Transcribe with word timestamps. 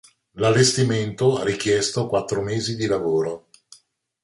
L'allestimento 0.39 1.37
ha 1.37 1.43
richiesto 1.43 2.07
quattro 2.07 2.41
mesi 2.41 2.75
di 2.75 2.87
lavoro. 2.87 3.49